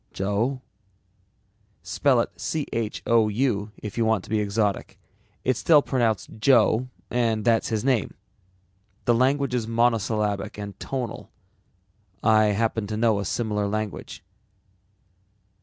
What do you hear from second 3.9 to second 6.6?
you want to be exotic. It's still pronounced